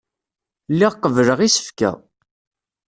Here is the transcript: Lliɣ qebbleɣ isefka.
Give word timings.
Lliɣ 0.71 0.93
qebbleɣ 0.97 1.39
isefka. 1.47 1.91